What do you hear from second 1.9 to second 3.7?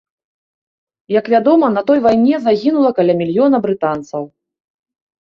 той вайне загінула каля мільёна